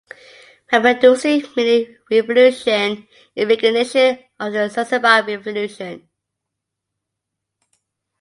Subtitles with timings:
[0.71, 6.09] Mapinduzi meaning Revolution in recognition of the Zanzibar Revolution.